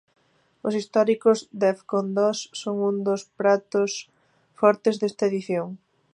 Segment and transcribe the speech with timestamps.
[0.67, 3.91] Os históricos Def Con Dos son un dos pratos
[4.59, 5.67] fortes desta edición.